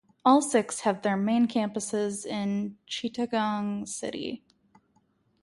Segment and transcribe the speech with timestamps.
[0.25, 4.43] All six have their main campuses in Chittagong city.